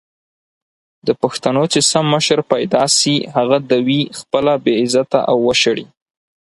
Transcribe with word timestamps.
د 1.07 1.09
پښتنو 1.21 1.63
چې 1.73 1.79
سم 1.91 2.05
مشر 2.13 2.39
پېدا 2.51 2.83
سي 2.99 3.15
هغه 3.35 3.57
دوي 3.71 4.01
خپله 4.19 4.53
بې 4.63 4.73
عزته 4.83 5.19
او 5.31 5.37
وشړي! 5.47 5.85